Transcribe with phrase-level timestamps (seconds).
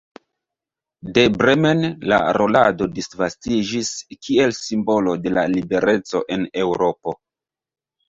[1.17, 7.21] De Bremen la rolando disvastiĝis kiel simbolo de la libereco en Eŭropo.